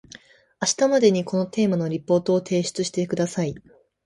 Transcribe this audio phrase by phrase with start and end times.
[0.59, 3.53] 明日までにこのテーマのリポートを提出してください